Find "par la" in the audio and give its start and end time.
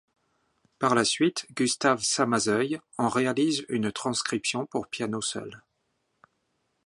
0.79-1.05